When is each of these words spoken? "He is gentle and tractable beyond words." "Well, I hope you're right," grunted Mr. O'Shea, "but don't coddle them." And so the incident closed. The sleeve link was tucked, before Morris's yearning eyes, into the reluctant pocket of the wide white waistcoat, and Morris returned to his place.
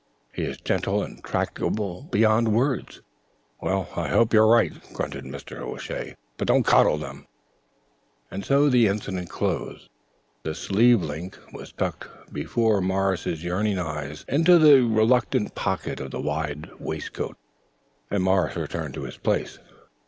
"He 0.33 0.41
is 0.41 0.57
gentle 0.57 1.03
and 1.03 1.23
tractable 1.23 2.07
beyond 2.09 2.55
words." 2.55 3.01
"Well, 3.61 3.87
I 3.95 4.07
hope 4.07 4.33
you're 4.33 4.47
right," 4.47 4.73
grunted 4.93 5.25
Mr. 5.25 5.57
O'Shea, 5.59 6.15
"but 6.37 6.47
don't 6.47 6.63
coddle 6.63 6.97
them." 6.97 7.27
And 8.31 8.43
so 8.43 8.67
the 8.67 8.87
incident 8.87 9.29
closed. 9.29 9.89
The 10.41 10.55
sleeve 10.55 11.03
link 11.03 11.37
was 11.53 11.71
tucked, 11.71 12.07
before 12.33 12.81
Morris's 12.81 13.43
yearning 13.43 13.77
eyes, 13.77 14.25
into 14.27 14.57
the 14.57 14.81
reluctant 14.81 15.53
pocket 15.53 15.99
of 15.99 16.09
the 16.09 16.19
wide 16.19 16.65
white 16.65 16.81
waistcoat, 16.81 17.37
and 18.09 18.23
Morris 18.23 18.55
returned 18.55 18.95
to 18.95 19.03
his 19.03 19.17
place. 19.17 19.59